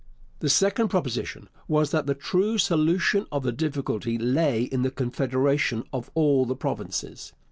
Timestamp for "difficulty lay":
3.51-4.63